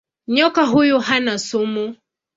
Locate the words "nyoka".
0.27-0.63